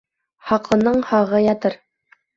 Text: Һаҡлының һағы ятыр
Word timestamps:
Һаҡлының 0.51 0.97
һағы 1.11 1.45
ятыр 1.49 1.81